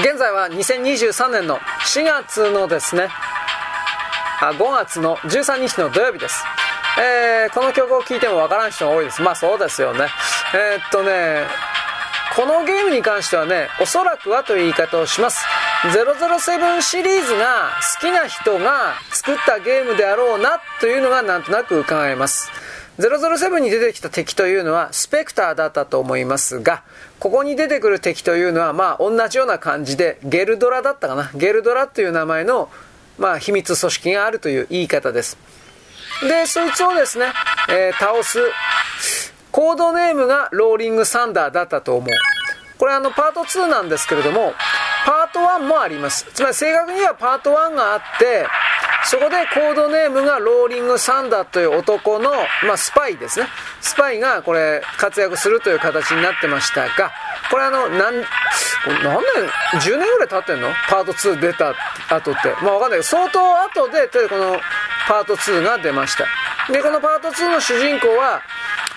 [0.00, 1.58] 現在は2023年の
[1.94, 3.08] 4月のですね
[4.40, 6.44] あ5月の13日の土曜日です。
[6.98, 9.22] えー、この曲を聴いてもわからん人が多いです。
[9.22, 10.06] まあそうですよね。
[10.54, 11.44] えー、っとね
[12.34, 15.44] このゲームに関してはねおそらくはという言い方をします。
[15.84, 22.50] 007シリーズが好きな人が作ったゲームであろうなというのがなんとなく伺えます。
[22.98, 26.84] 007に出てきた敵というのはスペクターだったと思いますが
[27.18, 31.30] ここに出てくる敵というのはまあ同じような感じでゲルドラだったかな。
[31.34, 32.68] ゲルドラという名前の
[33.18, 35.38] まあ秘密組織があるという言い方です。
[36.22, 37.26] でそいつをですね、
[37.68, 38.38] えー、倒す
[39.50, 42.10] コードネームがローリングサンダーだったと思う。
[42.78, 44.52] これあのパート2なんですけれども
[45.06, 46.26] パート1もあります。
[46.34, 48.46] つまり正確にはパート1があって
[49.06, 52.30] そこでコードネームがローリング・サンダーという男の、
[52.66, 53.46] まあ、スパイですね。
[53.80, 57.12] スパイがこれ活躍するという形になってましたが、
[57.50, 60.70] これあの、何、何年、10年ぐらい経ってんの？
[60.88, 61.74] パート2出た
[62.08, 62.54] 後って。
[62.62, 64.58] まあわかんないけど、相当後で、この
[65.06, 66.24] パート2が出ました。
[66.72, 68.40] で、このパート2の主人公は、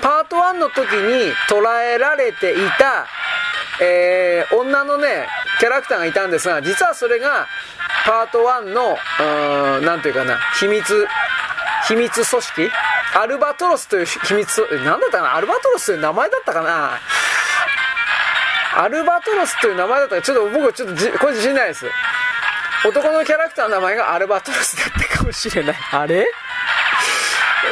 [0.00, 3.06] パート1の時に捉えられていた、
[3.80, 5.28] えー、女のね、
[5.60, 7.46] キャラクターがいたんですが、実はそれが、
[8.04, 8.96] パート1の、
[9.78, 11.06] うん、なんていうかな、秘密、
[11.88, 12.70] 秘密組織？
[13.14, 15.36] アルバトロスという秘密、なんだったかな？
[15.36, 16.98] アルバトロスという名前だったかな？
[18.74, 21.86] アルバトロスという名前だったか、ちょっと僕ちょっとこれ自信ないです。
[22.86, 25.76] 男のキャラクターの名前がアルバトロスだったかもしれない。
[25.92, 26.26] あれ？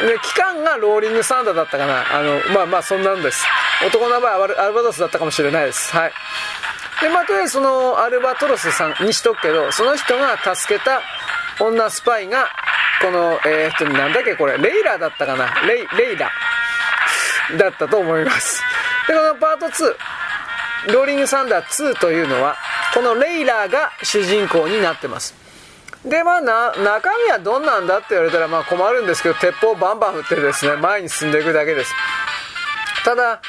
[0.07, 2.05] で、機関がローリングサンダーだったかな？
[2.15, 3.43] あの、まあまあそんなんです。
[3.85, 5.91] 男の名前はアルバトロスだったかもしれないです。
[5.95, 6.13] はい。
[7.01, 11.01] で、まあ、とりあえずそのアルバトロスさんにしとくけど、その人が助けた
[11.59, 12.47] 女スパイが、
[13.01, 15.61] この、えー、っと、なんだっけこれ、レイラーだったかな？
[15.67, 16.29] レイ、レイラ
[17.57, 18.61] だったと思います。
[19.07, 22.55] で、このパート2、ローリングサンダー2というのは、
[22.93, 25.33] このレイラーが主人公になってます。
[26.05, 31.93] で、まあな、中身はどんなんだって言われたらまあ困るんですけど、鉄砲バンバン振ってですね、前に進んでいくだけです。
[33.03, 33.41] ただ、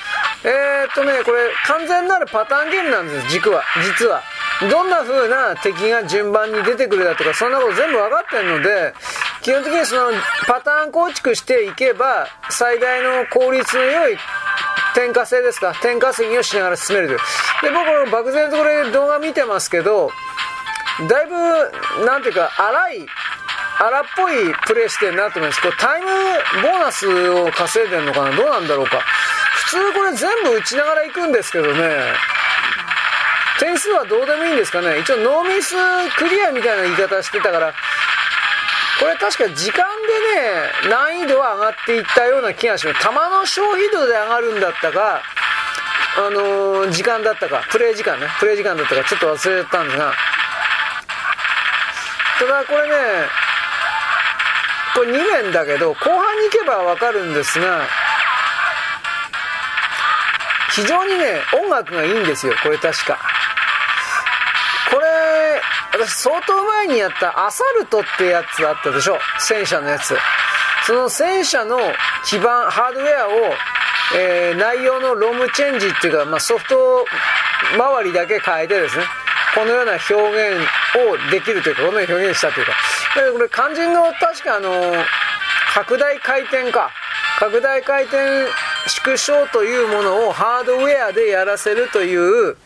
[0.44, 3.62] えー、っとね、これ完全なるパターンゲームなんです、軸は。
[3.98, 4.22] 実は。
[4.70, 8.94] どんな風な敵が順番に出てくるだとか、そんなこと全部分かってるので、
[9.40, 10.12] 基本的にその
[10.46, 14.18] パターン構築していけば、最大の効率の良い
[14.94, 17.18] 点火性ですか、点稼ぎをしながら進めるという。
[17.62, 20.10] で、僕この漠然とこれ動画見てますけど、
[21.08, 23.06] だいぶ、なんていうか、荒い、
[23.78, 25.62] 荒っぽいプレイしてるなと思います。
[25.62, 26.08] これタイム
[26.62, 28.36] ボーナスを稼いでるのかな？
[28.36, 29.00] どうなんだろうか？
[29.72, 31.80] 通これ全部打ちながら行くんですけどね。
[33.58, 34.98] 点数はどうでもいいんですかね。
[35.00, 35.74] 一応ノーミス
[36.18, 37.72] クリアみたいな言い方してたから。
[39.00, 39.84] これ確か時間
[40.84, 43.02] でね難易度は上がっていったような気がします。
[43.02, 45.22] 弾の消費度で上がるんだったか
[46.18, 48.26] あのー、時間だったかプレイ時間ね。
[48.38, 50.12] プレイ時間だったかちょっと忘れちゃったんですが。
[52.40, 52.94] ただこれね
[54.94, 57.86] これ2面だけど後半に行けばわかるんですが
[60.74, 63.18] 非常にね、音楽がいいんですよ、これ確か。
[64.90, 65.60] これ、
[65.92, 69.18] 私相当前にやったアサルトってやつあったでしょ？
[69.38, 70.16] 戦車のやつ。
[70.86, 71.78] その戦車の
[72.24, 73.54] 基盤、ハードウェアを、
[74.16, 77.06] えー、内容のロムチェンジっていうか、まあ、ソフト
[77.74, 79.04] 周りだけ変えてですね、
[79.54, 80.60] このような表現
[80.98, 82.72] をできるというか、このように表現したというか。
[83.14, 85.04] だからこれ肝心の確かあの、
[85.74, 86.90] 拡大回転か。
[87.38, 88.18] 拡大回転
[88.86, 92.56] 縮小というものをハードウェアでやらせるという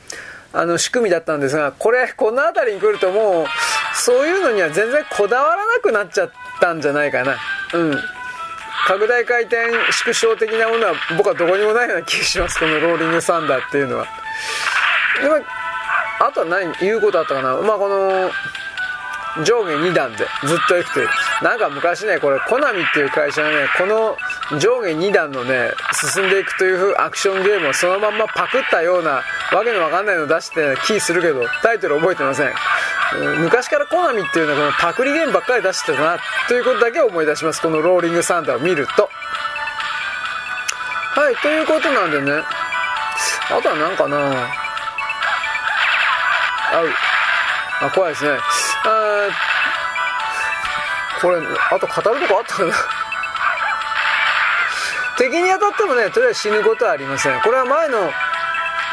[0.53, 3.47] あの仕組みだったんですがこれこの辺りに来るともう
[3.95, 7.37] そういうのには全然こだわらなくなっちゃったんじゃないかな。
[7.75, 7.99] うん。
[8.87, 9.57] 拡大回転
[9.91, 12.59] 縮小的なものは僕はどこにもないような気がします。
[12.59, 14.07] このローリングサンダーっていうのは。
[15.21, 17.57] で、まあ、あとは何言うことあったかな。
[17.57, 18.31] まあこの
[19.45, 21.09] 上下2段でずっと行くという。
[21.43, 24.17] なんか昔ねこれコナミっていう会社がねこの
[24.59, 29.23] 上下2段のね進んでいくというアクションゲームをそのまんまパクったような
[29.53, 32.53] わけのわかんないの出してキーするけどタイトル覚えてません。
[33.41, 36.19] 昔からコナミっていうのはこのパクリゲームばっかり出してたな
[36.49, 37.61] ということだけを思い出します。
[37.63, 39.09] このローリングサンダーを見ると。
[41.21, 42.43] はいということなんでね。
[43.51, 44.17] あとは何かな。
[46.73, 46.83] あ
[47.83, 48.39] あ怖いですね。
[51.21, 51.39] これ
[51.71, 52.75] あと語るとこあったかな。
[55.19, 57.41] 敵に当たってもねとりあえず死ぬことはありません。
[57.41, 58.13] これは前の、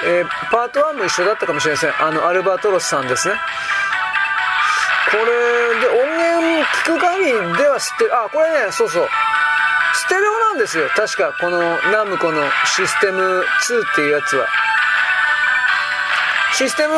[0.06, 1.94] えー、パート1も一緒だったかもしれません。
[2.00, 3.40] あのアルバトロスさんですね。
[5.12, 5.25] これ
[5.80, 8.16] で音源聞く限りでは知ってる。
[8.16, 9.10] あこれねそうそう。
[9.94, 10.89] ステレオなんですよ。
[10.96, 14.48] 確かこのナムコのシステム2っていうやつは。
[16.54, 16.96] システム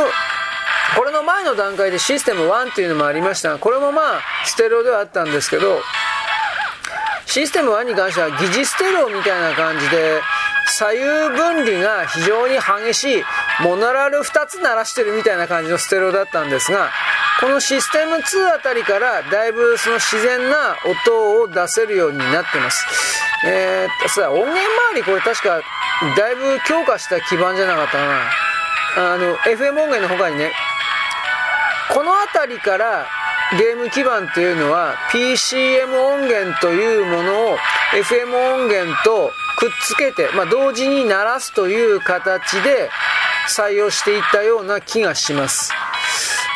[0.97, 5.81] これの前の段階でシステム1っていうのもありましたが、これもまあ、ステレオではあったんですけど、
[7.25, 10.21] システム1に関しては疑似ステレオみたいな感じで、
[10.67, 13.23] 左右分離が非常に激しい、
[13.61, 16.89] モノラル2つ鳴らしてるみたいな感じのステレオだったんですが、
[17.39, 22.85] このシステム2あたりからだいぶその自然な音を出せるようになってます。
[23.45, 24.57] えー、っとさ、音源
[24.91, 25.61] 周りこれ確か
[26.17, 29.13] だいぶ強化した基盤じゃなかったかな。
[29.13, 30.53] あの、FM 音源の他にね、
[31.91, 33.05] この辺りから
[33.57, 37.57] ゲーム基盤というのは PCM 音源というものを
[37.93, 42.89] FM 音源とくっつけて、まあ、同時に鳴らすという形で
[43.47, 45.71] 採用していったような気がします。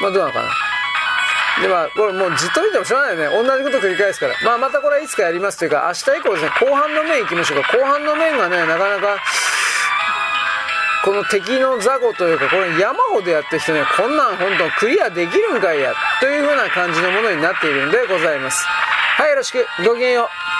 [0.01, 0.49] まあ、どうなのかな。
[1.61, 3.49] で、まあ、これもうじっと見てもしょうがないよね。
[3.49, 4.33] 同じこと繰り返すから。
[4.43, 7.77] まあ、またこれはいつかやりますというか、明日以降ですね、後半の面行きましょうか。
[7.77, 9.17] 後半の面がね、なかなか、
[11.03, 18.65] この敵の雑魚というか、これ山ほどやってきてね、こんなん本当クリアできるんかいや、という風な感じのものになっているんでございます。
[19.17, 19.65] はい、よろしく。
[19.85, 20.58] ごきげんよう。